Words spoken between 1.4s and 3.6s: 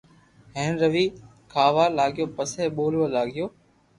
کاھ وا لاگيو پسي ٻولئا لاگآو